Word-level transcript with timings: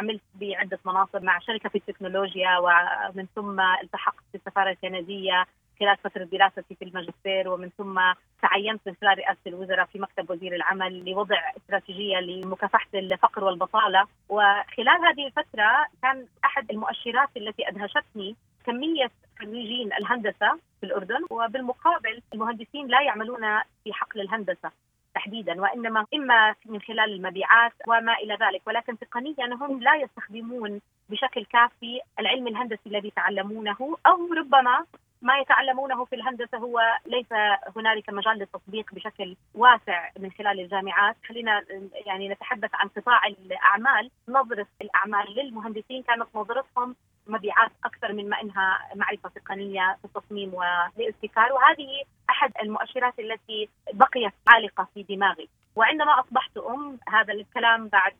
عملت 0.00 0.22
بعدة 0.34 0.78
مناصب 0.86 1.22
مع 1.22 1.38
شركة 1.38 1.68
في 1.68 1.78
التكنولوجيا 1.78 2.58
ومن 2.58 3.26
ثم 3.34 3.60
التحقت 3.60 4.24
في 4.32 4.38
السفارة 4.38 4.70
الكندية 4.70 5.46
خلال 5.80 5.96
فترة 5.96 6.24
دراستي 6.24 6.74
في 6.74 6.84
الماجستير 6.84 7.48
ومن 7.48 7.70
ثم 7.78 8.00
تعينت 8.42 8.80
من 8.86 8.94
خلال 9.00 9.18
رئاسة 9.18 9.40
الوزراء 9.46 9.86
في 9.86 9.98
مكتب 9.98 10.30
وزير 10.30 10.54
العمل 10.54 11.10
لوضع 11.10 11.36
استراتيجية 11.56 12.18
لمكافحة 12.18 12.88
الفقر 12.94 13.44
والبطالة. 13.44 14.06
وخلال 14.28 14.98
هذه 15.08 15.26
الفترة 15.26 15.86
كان 16.02 16.26
أحد 16.44 16.70
المؤشرات 16.70 17.28
التي 17.36 17.68
أدهشتني 17.68 18.36
كمية 18.66 19.10
خريجين 19.38 19.92
الهندسة 19.92 20.58
في 20.80 20.86
الأردن 20.86 21.24
وبالمقابل 21.30 22.22
المهندسين 22.34 22.86
لا 22.86 23.02
يعملون 23.02 23.40
في 23.84 23.92
حقل 23.92 24.20
الهندسة. 24.20 24.70
تحديدا 25.14 25.60
وإنما 25.60 26.06
إما 26.14 26.54
من 26.66 26.80
خلال 26.80 27.12
المبيعات 27.12 27.72
وما 27.86 28.14
إلى 28.14 28.34
ذلك. 28.40 28.62
ولكن 28.66 28.98
تقنيا 28.98 29.54
هم 29.60 29.80
لا 29.80 29.94
يستخدمون 29.94 30.80
بشكل 31.08 31.44
كافي 31.44 32.00
العلم 32.18 32.46
الهندسي 32.46 32.86
الذي 32.86 33.10
تعلمونه 33.10 33.96
أو 34.06 34.32
ربما 34.32 34.84
ما 35.22 35.38
يتعلمونه 35.38 36.04
في 36.04 36.14
الهندسة 36.16 36.58
هو 36.58 36.80
ليس 37.06 37.32
هنالك 37.76 38.10
مجال 38.10 38.38
للتطبيق 38.38 38.94
بشكل 38.94 39.36
واسع 39.54 40.10
من 40.18 40.30
خلال 40.30 40.60
الجامعات، 40.60 41.16
خلينا 41.28 41.64
يعني 42.06 42.28
نتحدث 42.28 42.70
عن 42.74 42.88
قطاع 42.88 43.26
الأعمال، 43.26 44.10
نظرة 44.28 44.66
الأعمال 44.82 45.34
للمهندسين 45.36 46.02
كانت 46.02 46.26
نظرتهم 46.34 46.96
مبيعات 47.30 47.70
أكثر 47.84 48.12
من 48.12 48.28
ما 48.28 48.40
إنها 48.40 48.78
معرفة 48.94 49.28
تقنية 49.28 49.96
في 50.00 50.04
التصميم 50.04 50.54
والابتكار. 50.54 51.52
وهذه 51.52 52.02
أحد 52.30 52.52
المؤشرات 52.62 53.18
التي 53.18 53.68
بقيت 53.92 54.32
عالقة 54.48 54.88
في 54.94 55.02
دماغي. 55.02 55.48
وعندما 55.76 56.20
أصبحت 56.20 56.56
أم 56.56 56.98
هذا 57.08 57.32
الكلام 57.32 57.88
بعد 57.88 58.16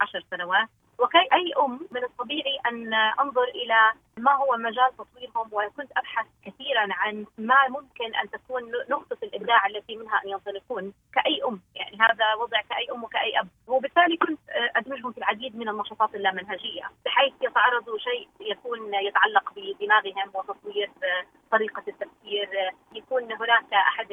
عشر 0.00 0.24
سنوات 0.30 0.68
وكي 0.98 1.18
أي 1.32 1.52
أم 1.64 1.80
من 1.90 2.04
الطبيعي 2.04 2.58
أن 2.66 2.94
أنظر 2.94 3.44
إلى 3.44 3.92
ما 4.18 4.32
هو 4.32 4.56
مجال 4.56 4.90
تطويرهم 4.98 5.48
وكنت 5.52 5.92
أبحث 5.96 6.26
كثيرا 6.46 6.86
عن 6.90 7.26
ما 7.38 7.68
ممكن 7.68 8.14
أن 8.14 8.30
تكون 8.30 8.62
نقطة 8.90 9.16
الإبداع 9.22 9.66
التي 9.66 9.96
منها 9.96 10.20
أن 10.24 10.28
ينطلقون 10.28 10.92
كأي 11.14 11.42
أم. 11.48 11.60
يعني 11.74 11.96
هذا 12.00 12.34
وضع 12.34 12.60
كأي 12.60 12.90
أم 12.90 13.04
وكأي 13.04 13.40
أب. 13.40 13.48
وبالتالي 13.66 14.16
كنت 14.16 14.38
أدمجهم 14.76 15.12
في 15.12 15.18
العديد 15.18 15.56
من 15.56 15.68
النشاطات 15.68 16.14
اللامنهجية 16.14 16.90
بحيث 17.04 17.32
يتعرضوا 17.42 17.98
شيء 17.98 18.28
يكون 18.40 18.94
يتعلق 18.94 19.52
بدماغهم 19.56 20.30
وتطوير 20.34 20.90
طريقة 21.50 21.82
التفكير 21.88 22.72
يكون 22.92 23.32
هناك 23.32 23.72
احد 23.72 24.12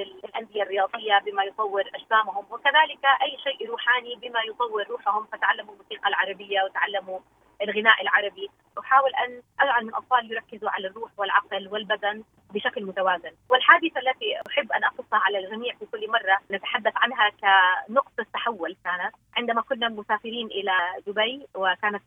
الرياضية 0.72 1.20
بما 1.26 1.44
يطور 1.44 1.84
أجسامهم 1.96 2.46
وكذلك 2.50 3.06
أي 3.22 3.38
شيء 3.44 3.70
روحاني 3.70 4.16
بما 4.16 4.40
يطور 4.42 4.88
روحهم 4.90 5.26
فتعلموا 5.26 5.74
الموسيقى 5.74 6.10
العربية 6.10 6.64
وتعلموا 6.64 7.20
الغناء 7.62 8.02
العربي. 8.02 8.50
أحاول 8.92 9.12
أن 9.16 9.42
اجعل 9.60 9.84
من 9.84 9.90
الاطفال 9.90 10.32
يركزوا 10.32 10.70
على 10.70 10.88
الروح 10.88 11.12
والعقل 11.18 11.68
والبدن 11.68 12.24
بشكل 12.54 12.86
متوازن. 12.86 13.32
والحادثة 13.50 14.00
التي 14.00 14.42
أحب 14.50 14.72
أن 14.72 14.84
أقصها 14.84 15.20
على 15.20 15.40
الجميع 15.40 15.76
في 15.76 15.86
كل 15.86 16.12
مرة 16.12 16.40
نتحدث 16.52 16.94
عنها 16.96 17.30
كنقطة 17.30 18.26
تحول 18.34 18.76
كانت. 18.84 19.16
عندما 19.38 19.62
كنا 19.62 19.90
مسافرين 19.90 20.48
إلى 20.48 20.72
دبي 21.08 21.48
وكانت 21.56 22.04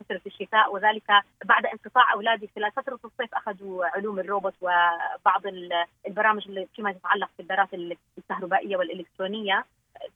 فترة 0.00 0.20
الشتاء 0.26 0.74
وذلك 0.74 1.10
بعد 1.44 1.66
انقطاع 1.66 2.12
أولادي 2.12 2.50
خلال 2.56 2.72
فترة 2.72 2.98
الصيف 3.04 3.34
أخذوا 3.34 3.86
علوم 3.86 4.18
الروبوت 4.18 4.54
وبعض 4.60 5.42
البرامج 6.06 6.66
فيما 6.76 6.90
يتعلق 6.90 7.30
بالدراسه 7.38 7.96
الكهربائية 8.18 8.76
والإلكترونية. 8.76 9.64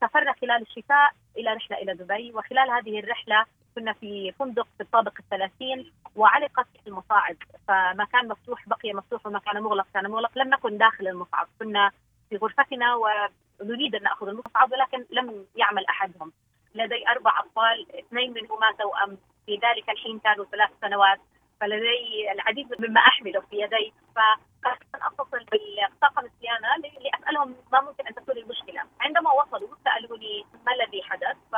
سافرنا 0.01 0.33
خلال 0.33 0.63
الشتاء 0.63 1.11
إلى 1.37 1.53
رحلة 1.55 1.77
إلى 1.77 1.95
دبي 1.95 2.33
وخلال 2.35 2.71
هذه 2.71 3.01
الرحلة 3.01 3.45
كنا 3.75 3.93
في 3.93 4.33
فندق 4.33 4.67
في 4.77 4.83
الطابق 4.83 5.13
الثلاثين 5.19 5.93
وعلقت 6.17 6.67
المصاعد 6.87 7.37
فما 7.69 8.07
كان 8.13 8.29
مفتوح 8.29 8.69
بقي 8.69 8.93
مفتوح 8.93 9.27
وما 9.27 9.39
كان 9.39 9.63
مغلق 9.63 9.87
كان 9.95 10.11
مغلق 10.11 10.31
لم 10.39 10.49
نكن 10.49 10.79
داخل 10.79 11.09
المصعد 11.09 11.47
كنا 11.59 11.91
في 12.31 12.37
غرفتنا 12.37 12.95
ونريد 12.95 13.95
أن 13.95 14.03
نأخذ 14.03 14.29
المصعد 14.29 14.73
ولكن 14.73 15.05
لم 15.11 15.47
يعمل 15.57 15.87
أحدهم. 15.87 16.33
لدي 16.75 17.09
أربع 17.09 17.41
أطفال 17.41 17.99
اثنين 17.99 18.31
منهما 18.33 18.73
توأم. 18.79 19.19
في 19.47 19.53
ذلك 19.53 19.91
الحين 19.91 20.19
كانوا 20.19 20.45
ثلاث 20.45 20.71
سنوات 20.81 21.21
فلدي 21.61 22.33
العديد 22.33 22.67
مما 22.79 23.01
أحمله 23.01 23.41
في 23.41 23.57
يدي 23.57 23.93
فقررت 24.17 24.83
ان 24.95 25.01
أتصل 25.03 25.45
بالطاقم 25.45 26.27
الصيانة 26.27 26.69
لأسألهم 26.77 27.57
ما 27.73 27.81
ممكن 27.81 28.07
أن 28.07 28.15
تكون 28.15 28.37
المشكلة. 28.37 28.83
عندما 29.01 29.33
وصلوا 29.33 29.69
سألوني 29.85 30.45
ما 30.67 30.73
الذي 30.73 31.03
حدث 31.03 31.37
ف 31.53 31.57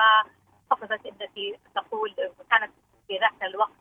قفزت 0.82 1.06
ابنتي 1.06 1.58
تقول 1.74 2.14
كانت 2.50 2.72
في 3.08 3.18
ذاك 3.18 3.42
الوقت 3.42 3.72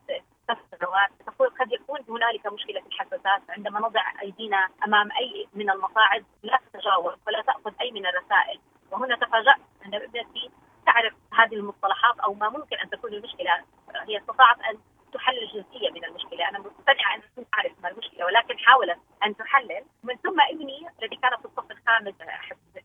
تقول 1.26 1.48
قد 1.48 1.72
يكون 1.72 2.00
هنالك 2.08 2.46
مشكلة 2.46 2.80
في 2.80 2.86
الحساسات 2.86 3.42
عندما 3.48 3.80
نضع 3.80 4.20
أيدينا 4.22 4.68
أمام 4.86 5.12
أي 5.12 5.48
من 5.54 5.70
المصاعد 5.70 6.24
لا 6.42 6.58
تتجاوز 6.72 7.14
ولا 7.26 7.42
تأخذ 7.42 7.72
أي 7.80 7.90
من 7.90 8.06
الرسائل. 8.06 8.60
وهنا 8.90 9.16
تفاجأت 9.16 9.60
أن 9.86 9.94
ابنتي 9.94 10.50
تعرف 10.86 11.14
هذه 11.32 11.54
المصطلحات 11.54 12.18
أو 12.20 12.34
ما 12.34 12.48
ممكن 12.48 12.76
أن 12.76 12.90
تكون 12.90 13.12
المشكلة. 13.12 13.64
هي 13.94 14.18
استطاعت 14.18 14.60
أن 14.60 14.78
تحلل 15.12 15.48
جزئية 15.48 15.90
من 15.90 16.04
المشكلة، 16.04 16.48
أنا 16.48 16.58
مقتنعة 16.58 17.14
أن 17.14 17.22
كنت 17.36 17.46
اعرف 17.54 17.72
ما 17.82 17.88
المشكلة 17.88 18.24
ولكن 18.26 18.58
حاولت 18.58 18.98
أن 19.24 19.36
تحلل، 19.36 19.84
من 20.02 20.16
ثم 20.16 20.40
ابني 20.40 20.88
الذي 21.02 21.16
كان 21.16 21.36
في 21.36 21.44
الصف 21.44 21.70
الخامس 21.70 22.14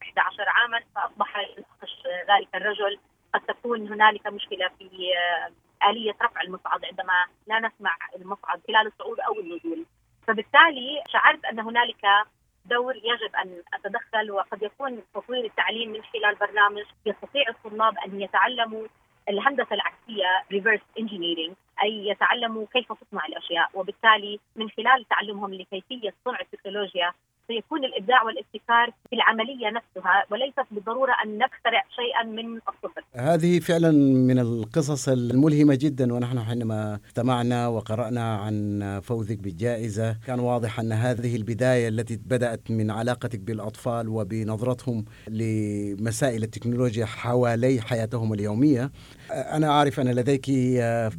11 0.04 0.50
عاما 0.50 0.82
فأصبح 0.96 1.38
يناقش 1.38 2.08
ذلك 2.28 2.56
الرجل. 2.56 3.00
قد 3.34 3.42
تكون 3.42 3.88
هنالك 3.88 4.28
مشكلة 4.28 4.70
في 4.80 4.90
آه، 5.18 5.90
آلية 5.90 6.16
رفع 6.22 6.42
المصعد 6.42 6.86
عندما 6.86 7.26
لا 7.48 7.60
نسمع 7.60 7.98
المصعد 8.16 8.62
خلال 8.68 8.88
الصعود 8.88 9.20
أو 9.20 9.40
النزول. 9.40 9.86
فبالتالي 10.28 11.04
شعرت 11.10 11.46
أن 11.46 11.60
هنالك 11.60 12.06
دور 12.66 12.96
يجب 12.96 13.36
أن 13.36 13.62
أتدخل 13.74 14.32
وقد 14.32 14.64
يكون 14.64 15.02
تطوير 15.14 15.46
التعليم 15.46 15.92
من 15.92 16.02
خلال 16.04 16.36
برنامج 16.36 16.84
يستطيع 17.06 17.50
الطلاب 17.50 17.98
أن 17.98 18.22
يتعلموا 18.22 18.88
الهندسة 19.30 19.76
العكسية 19.76 20.44
reverse 20.52 20.82
engineering 21.00 21.54
أي 21.84 22.08
يتعلموا 22.08 22.66
كيف 22.74 22.94
تصنع 22.94 23.26
الأشياء. 23.26 23.70
وبالتالي 23.74 24.40
من 24.56 24.70
خلال 24.70 25.06
تعلمهم 25.10 25.54
لكيفية 25.54 26.14
صنع 26.26 26.40
التكنولوجيا 26.40 27.14
سيكون 27.48 27.86
الإبداع 27.86 28.24
والابتكار 28.24 28.94
في 29.10 29.16
العملية 29.16 29.68
نفسها 29.68 30.24
وليست 30.32 30.66
بالضرورة 30.72 31.14
أن 31.26 31.38
نخترع 31.38 31.84
شيئا 31.96 32.24
من 32.24 32.56
الصفر. 32.56 33.04
هذه 33.16 33.60
فعلا 33.60 33.92
من 34.28 34.40
القصص 34.40 35.10
الملهمة 35.10 35.76
جدا 35.76 36.14
ونحن 36.14 36.40
حينما 36.40 37.00
استمعنا 37.08 37.68
وقرأنا 37.68 38.36
عن 38.36 39.00
فوزك 39.04 39.38
بالجائزة 39.38 40.18
كان 40.28 40.40
واضح 40.40 40.80
أن 40.80 40.92
هذه 40.92 41.36
البداية 41.36 41.88
التي 41.88 42.20
بدأت 42.26 42.72
من 42.72 42.92
علاقتك 42.92 43.40
بالأطفال 43.40 44.10
وبنظرتهم 44.10 45.06
لمسائل 45.28 46.44
التكنولوجيا 46.44 47.06
حوالي 47.06 47.82
حياتهم 47.82 48.34
اليومية. 48.34 48.92
أنا 49.32 49.74
عارف 49.74 50.00
أن 50.00 50.10
لديك 50.10 50.46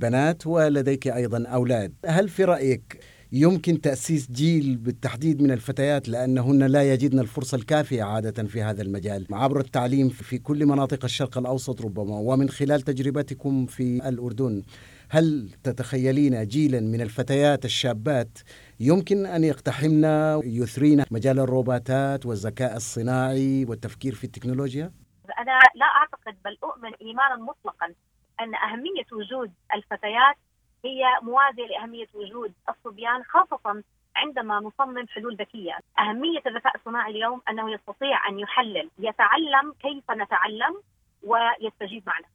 بنات 0.00 0.47
ولديك 0.47 1.09
أيضا 1.09 1.49
أولاد، 1.49 1.93
هل 2.06 2.28
في 2.28 2.44
رأيك 2.44 3.00
يمكن 3.33 3.81
تأسيس 3.81 4.31
جيل 4.31 4.77
بالتحديد 4.77 5.43
من 5.43 5.50
الفتيات 5.50 6.09
لأنهن 6.09 6.62
لا 6.62 6.93
يجدن 6.93 7.19
الفرصة 7.19 7.56
الكافية 7.56 8.03
عادة 8.03 8.44
في 8.44 8.62
هذا 8.62 8.83
المجال 8.83 9.27
عبر 9.33 9.61
التعليم 9.61 10.09
في 10.09 10.39
كل 10.39 10.66
مناطق 10.66 11.05
الشرق 11.05 11.38
الأوسط 11.38 11.83
ربما 11.83 12.19
ومن 12.19 12.49
خلال 12.49 12.81
تجربتكم 12.81 13.67
في 13.67 14.09
الأردن 14.09 14.62
هل 15.11 15.50
تتخيلين 15.65 16.47
جيلا 16.47 16.81
من 16.81 17.00
الفتيات 17.00 17.65
الشابات 17.65 18.38
يمكن 18.81 19.27
أن 19.27 19.44
يقتحمن 19.44 20.05
يثرين 20.44 21.05
مجال 21.11 21.38
الروبوتات 21.38 22.27
والذكاء 22.27 22.77
الصناعي 22.77 23.65
والتفكير 23.65 24.15
في 24.15 24.25
التكنولوجيا؟ 24.25 24.93
أنا 25.38 25.59
لا 25.75 25.87
أعتقد 25.87 26.43
بل 26.44 26.56
أؤمن 26.65 26.94
إيمانا 27.03 27.37
مطلقا 27.37 27.87
أن 28.41 28.55
أهمية 28.55 29.06
وجود 29.12 29.53
الفتيات 29.75 30.37
هي 30.84 31.05
موازية 31.23 31.67
لأهمية 31.67 32.06
وجود 32.14 32.52
الصبيان 32.69 33.25
خاصة 33.25 33.82
عندما 34.17 34.61
نصمم 34.61 35.08
حلول 35.08 35.37
ذكية. 35.37 35.79
أهمية 35.99 36.43
الذكاء 36.47 36.76
الصناعي 36.76 37.11
اليوم 37.11 37.43
أنه 37.50 37.70
يستطيع 37.70 38.29
أن 38.29 38.38
يحلل 38.38 38.91
يتعلم 38.99 39.75
كيف 39.82 40.11
نتعلم 40.11 40.82
ويستجيب 41.25 42.02
معنا. 42.06 42.26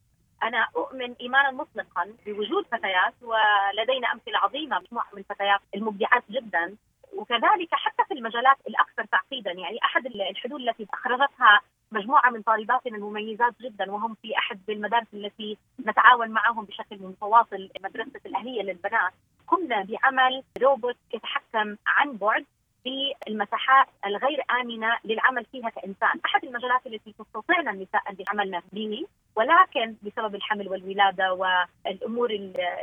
أنا 0.43 0.67
أؤمن 0.75 1.13
إيمانا 1.21 1.51
مطلقا 1.51 2.13
بوجود 2.25 2.65
فتيات 2.71 3.13
ولدينا 3.21 4.13
أمثلة 4.13 4.37
عظيمة 4.37 4.79
مجموعة 4.79 5.07
من 5.13 5.19
الفتيات 5.19 5.59
المبدعات 5.75 6.23
جدا. 6.29 6.75
وكذلك 7.17 7.69
حتى 7.71 8.03
في 8.07 8.13
المجالات 8.13 8.57
الأكثر 8.67 9.05
تعقيدا 9.05 9.51
يعني 9.51 9.79
أحد 9.83 10.05
الحلول 10.05 10.69
التي 10.69 10.87
أخرجتها 10.93 11.61
مجموعة 11.93 12.29
من 12.29 12.41
طالباتنا 12.41 12.97
المميزات 12.97 13.53
جدا 13.61 13.91
وهم 13.91 14.15
في 14.21 14.37
أحد 14.37 14.59
المدارس 14.69 15.07
التي 15.13 15.57
نتعاون 15.87 16.29
معهم 16.29 16.65
بشكل 16.65 16.97
متواصل 16.99 17.69
مدرسة 17.83 18.21
الأهلية 18.25 18.61
للبنات. 18.61 19.13
قمنا 19.47 19.83
بعمل 19.83 20.43
روبوت 20.61 20.97
يتحكم 21.13 21.75
عن 21.87 22.13
بعد 22.17 22.45
بالمساحات 22.85 23.87
الغير 24.05 24.43
آمنة 24.61 24.97
للعمل 25.05 25.45
فيها 25.45 25.69
كإنسان، 25.69 26.19
أحد 26.25 26.45
المجالات 26.45 26.87
التي 26.87 27.15
تستطيعن 27.19 27.67
النساء 27.69 28.01
أن 28.09 28.15
يعملن 28.27 28.61
به 28.71 29.05
ولكن 29.35 29.95
بسبب 30.03 30.35
الحمل 30.35 30.69
والولادة 30.69 31.33
والأمور 31.33 32.29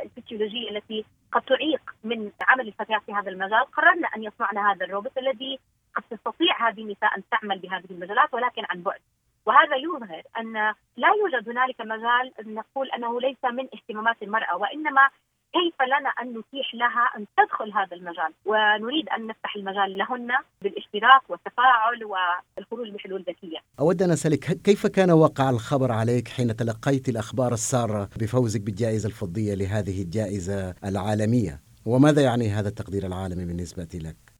الفسيولوجيه 0.03 0.69
التي 0.69 1.05
قد 1.31 1.41
تعيق 1.41 1.81
من 2.03 2.31
عمل 2.47 2.67
الفتيات 2.67 3.01
في 3.05 3.13
هذا 3.13 3.29
المجال، 3.29 3.71
قررنا 3.71 4.07
أن 4.15 4.23
يصنعن 4.23 4.57
هذا 4.57 4.85
الروبوت 4.85 5.17
الذي 5.17 5.59
قد 5.95 6.03
تستطيع 6.09 6.69
هذه 6.69 6.81
النساء 6.81 7.17
أن 7.17 7.23
تعمل 7.31 7.59
بهذه 7.59 7.91
المجالات 7.91 8.33
ولكن 8.33 8.63
عن 8.69 8.81
بعد. 8.81 8.99
وهذا 9.45 9.75
يظهر 9.75 10.23
أن 10.39 10.53
لا 10.97 11.09
يوجد 11.19 11.49
هنالك 11.49 11.81
مجال 11.81 12.53
نقول 12.55 12.91
أنه 12.91 13.21
ليس 13.21 13.43
من 13.43 13.67
اهتمامات 13.73 14.23
المرأة 14.23 14.57
وإنما 14.57 15.09
كيف 15.53 15.81
لنا 15.81 16.09
أن 16.09 16.27
نتيح 16.27 16.75
لها 16.75 17.05
أن 17.17 17.25
تدخل 17.37 17.73
هذا 17.73 17.95
المجال 17.95 18.33
ونريد 18.45 19.09
أن 19.09 19.27
نفتح 19.27 19.55
المجال 19.55 19.97
لهن 19.97 20.31
بالاشتراك 20.61 21.29
والتفاعل 21.29 22.05
والخروج 22.05 22.89
بحلول 22.89 23.21
ذكية. 23.21 23.57
اود 23.79 24.01
أن 24.01 24.11
أسألك 24.11 24.39
كيف 24.39 24.87
كان 24.87 25.11
وقع 25.11 25.49
الخبر 25.49 25.91
عليك 25.91 26.27
حين 26.27 26.55
تلقيت 26.55 27.09
الأخبار 27.09 27.53
السارة 27.53 28.09
بفوزك 28.19 28.61
بالجائزة 28.61 29.07
الفضية 29.07 29.53
لهذه 29.53 30.01
الجائزة 30.01 30.75
العالمية؟ 30.85 31.59
وماذا 31.85 32.21
يعني 32.21 32.49
هذا 32.49 32.69
التقدير 32.69 33.05
العالمي 33.05 33.45
بالنسبة 33.45 33.89
لك؟ 33.93 34.30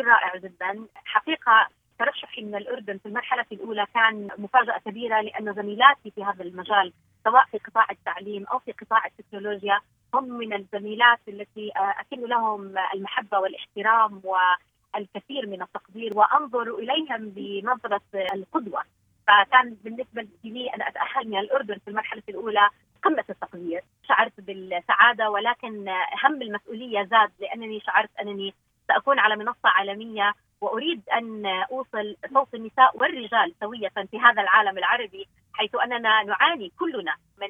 تقدير 0.00 0.12
رائع 0.12 0.36
جدا، 0.36 0.86
حقيقة 1.04 1.68
ترشحي 1.98 2.42
من 2.42 2.54
الأردن 2.54 2.98
في 2.98 3.06
المرحلة 3.06 3.46
الأولى 3.52 3.86
كان 3.94 4.28
مفاجأة 4.38 4.78
كبيرة 4.78 5.20
لأن 5.20 5.54
زميلاتي 5.54 6.10
في 6.10 6.24
هذا 6.24 6.44
المجال 6.44 6.92
سواء 7.24 7.44
في 7.44 7.58
قطاع 7.58 7.86
التعليم 7.90 8.46
أو 8.46 8.58
في 8.58 8.72
قطاع 8.72 9.06
التكنولوجيا 9.06 9.80
هم 10.14 10.24
من 10.24 10.52
الزميلات 10.52 11.18
التي 11.28 11.72
اكن 11.76 12.20
لهم 12.20 12.74
المحبة 12.94 13.38
والاحترام 13.38 14.22
والكثير 14.24 15.46
من 15.46 15.62
التقدير 15.62 16.18
وأنظر 16.18 16.74
إليهم 16.78 17.28
بنظرة 17.36 18.00
القدوة. 18.34 18.82
فكان 19.26 19.76
بالنسبة 19.84 20.28
لي 20.44 20.74
ان 20.74 20.82
أتأهل 20.82 21.28
من 21.28 21.38
الأردن 21.38 21.74
في 21.74 21.88
المرحلة 21.88 22.22
الأولى 22.28 22.70
قمة 23.02 23.24
التقدير. 23.30 23.82
شعرت 24.08 24.40
بالسعادة 24.40 25.30
ولكن 25.30 25.88
هم 26.24 26.42
المسؤولية 26.42 27.02
زاد 27.02 27.30
لأنني 27.40 27.80
شعرت 27.80 28.10
أنني 28.20 28.54
سأكون 28.90 29.18
على 29.18 29.36
منصة 29.36 29.68
عالمية 29.68 30.32
وأريد 30.60 31.02
أن 31.08 31.46
أوصل 31.46 32.16
صوت 32.34 32.54
النساء 32.54 32.96
والرجال 32.96 33.54
سوية 33.60 33.88
في 34.10 34.20
هذا 34.20 34.42
العالم 34.42 34.78
العربي 34.78 35.28
حيث 35.54 35.74
أننا 35.74 36.22
نعاني 36.22 36.72
كلنا 36.78 37.14
من 37.40 37.48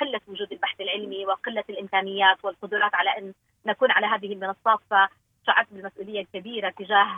قلة 0.00 0.20
وجود 0.28 0.52
البحث 0.52 0.80
العلمي 0.80 1.26
وقلة 1.26 1.64
الامكانيات 1.70 2.44
والقدرات 2.44 2.94
على 2.94 3.10
أن 3.18 3.32
نكون 3.66 3.90
على 3.90 4.06
هذه 4.06 4.32
المنصات 4.32 4.80
فشعرت 4.90 5.68
بالمسؤولية 5.70 6.20
الكبيرة 6.20 6.70
تجاه 6.70 7.08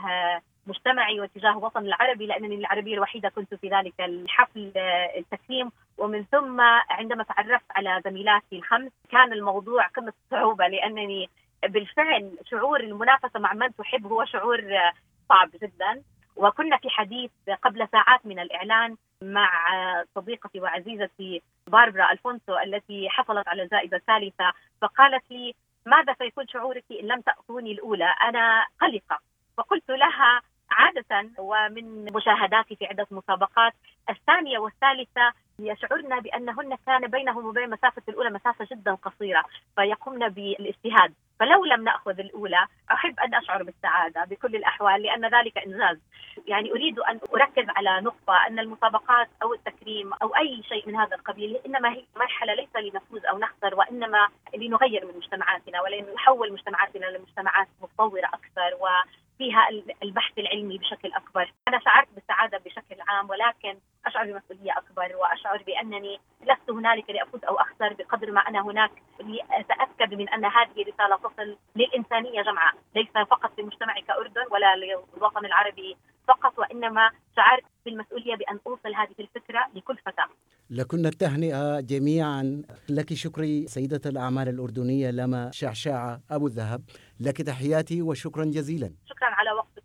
مجتمعي 0.67 1.21
وتجاه 1.21 1.59
وطن 1.59 1.87
العربي 1.87 2.27
لأنني 2.27 2.55
العربية 2.55 2.95
الوحيدة 2.95 3.29
كنت 3.29 3.55
في 3.55 3.69
ذلك 3.69 4.01
الحفل 4.01 4.73
التكريم. 5.17 5.71
ومن 5.99 6.25
ثم 6.25 6.61
عندما 6.91 7.23
تعرفت 7.23 7.67
على 7.71 8.01
زميلاتي 8.05 8.57
الخمس 8.57 8.93
كان 9.11 9.33
الموضوع 9.33 9.87
قمة 9.87 10.13
الصعوبه 10.25 10.67
لأنني 10.69 11.29
بالفعل 11.69 12.39
شعور 12.51 12.81
المنافسة 12.81 13.41
مع 13.41 13.53
من 13.53 13.75
تحب 13.77 14.07
هو 14.07 14.25
شعور 14.25 14.65
صعب 15.29 15.51
جدا 15.62 16.03
وكنا 16.37 16.77
في 16.77 16.91
حديث 16.91 17.31
قبل 17.62 17.89
ساعات 17.93 18.27
من 18.27 18.39
الإعلان 18.39 18.97
مع 19.23 19.51
صديقتي 20.15 20.61
وعزيزتي 20.61 21.43
باربرا 21.67 22.12
ألفونسو 22.12 22.59
التي 22.59 23.09
حصلت 23.09 23.49
على 23.49 23.62
الجائزه 23.62 23.97
الثالثه 23.97 24.53
فقالت 24.81 25.25
لي 25.31 25.55
ماذا 25.87 26.15
سيكون 26.19 26.49
شعورك 26.49 26.85
إن 26.91 27.07
لم 27.07 27.21
تأخذوني 27.21 27.73
الأولى؟ 27.73 28.15
أنا 28.23 28.67
قلقة 28.81 29.19
فقلت 29.57 29.91
لها 29.91 30.43
عادة 30.71 31.31
ومن 31.39 32.12
مشاهداتي 32.12 32.77
في 32.77 32.87
عدة 32.87 33.07
مسابقات 33.11 33.73
الثانية 34.11 34.59
والثالثة 34.59 35.33
يشعرن 35.67 36.21
بأنهن 36.21 36.77
كان 36.87 37.07
بينهم 37.07 37.47
وبين 37.47 37.71
مسافة 37.71 38.03
الأولى 38.09 38.31
مسافة 38.31 38.67
جدا 38.71 38.95
قصيرة 38.95 39.45
فيقومن 39.77 40.29
بالاجتهاد. 40.29 41.15
فلو 41.41 41.65
لم 41.65 41.85
نأخذ 41.85 42.21
الأولى 42.21 42.67
أحب 42.93 43.21
أن 43.21 43.35
أشعر 43.35 43.62
بالسعادة 43.62 44.25
بكل 44.25 44.57
الأحوال 44.57 45.03
لأن 45.03 45.25
ذلك 45.25 45.59
إنجاز. 45.59 45.99
يعني 46.47 46.71
أريد 46.71 46.99
أن 46.99 47.21
أركز 47.35 47.69
على 47.69 48.01
نقطة 48.01 48.47
أن 48.47 48.59
المسابقات 48.59 49.29
أو 49.43 49.55
التكريم 49.55 50.12
أو 50.23 50.37
أي 50.37 50.62
شيء 50.62 50.89
من 50.89 50.97
هذا 50.97 51.17
القبيل 51.17 51.57
إنما 51.67 51.93
هي 51.93 52.05
مرحلة 52.17 52.55
ليس 52.55 52.77
لنفوز 52.77 53.25
أو 53.25 53.39
نخسر 53.39 53.75
وإنما 53.75 54.29
لنغير 54.55 55.07
من 55.07 55.17
مجتمعاتنا 55.17 55.83
ولنحول 55.83 56.53
مجتمعاتنا 56.53 57.07
لمجتمعات 57.07 57.69
متطورة 57.83 58.27
أكثر 58.27 58.75
و 58.81 58.87
فيها 59.39 59.69
البحث 60.03 60.39
العلمي 60.39 60.79
بشكل 60.79 61.12
أكبر، 61.12 61.53
أنا 61.69 61.79
شعرت 61.79 62.09
عام 63.11 63.31
ولكن 63.31 63.79
أشعر 64.07 64.25
بمسؤولية 64.27 64.73
أكبر 64.79 65.17
وأشعر 65.17 65.62
بأنني 65.67 66.21
لست 66.43 66.71
هنالك 66.71 67.11
لافوز 67.11 67.45
أو 67.45 67.55
أخسر 67.55 67.95
بقدر 67.99 68.31
ما 68.31 68.41
أنا 68.41 68.61
هناك. 68.62 68.91
لأتأكد 69.21 70.15
من 70.15 70.29
أن 70.29 70.45
هذه 70.45 70.79
رساله 70.91 71.17
تصل 71.17 71.57
للإنسانية 71.77 72.43
جمعاء، 72.43 72.75
ليس 72.97 73.12
فقط 73.31 73.51
لمجتمعي 73.59 74.03
كأردن 74.03 74.45
ولا 74.51 74.77
للوطن 74.77 75.47
العربي 75.47 75.97
فقط 76.29 76.59
وإنما 76.59 77.11
شعرت 77.37 77.65
بالمسؤولية 77.85 78.37
بأن 78.37 78.59
أوصل 78.67 78.95
هذه 78.95 79.15
الفكرة 79.21 79.61
لكل 79.75 79.97
فتاة. 79.97 80.29
لكن 80.71 81.07
التهنئة 81.07 81.81
جميعا. 81.81 82.62
لك 82.89 83.15
شكري 83.15 83.67
سيدة 83.67 84.01
الأعمال 84.07 84.49
الأردنية 84.49 85.11
لما 85.11 85.51
شعشاعة 85.51 86.21
أبو 86.31 86.47
الذهب. 86.47 86.83
لك 87.21 87.37
تحياتي 87.43 88.03
وشكرا 88.03 88.45
جزيلا. 88.45 88.91
شكرا 89.07 89.29
على 89.29 89.53
وقت 89.53 89.80